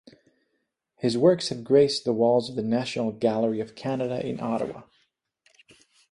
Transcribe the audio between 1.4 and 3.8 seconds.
have graced the walls of the National Gallery of